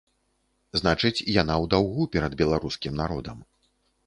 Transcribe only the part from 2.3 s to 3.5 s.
беларускім народам.